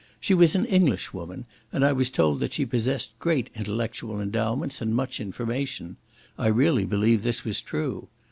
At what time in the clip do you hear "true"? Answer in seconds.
7.61-8.07